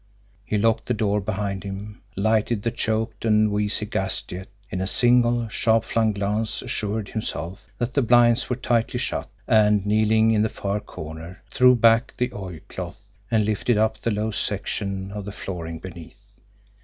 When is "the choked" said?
2.63-3.23